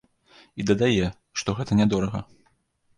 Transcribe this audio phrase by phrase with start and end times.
[0.61, 1.05] І дадае,
[1.43, 2.19] што гэта нядорага.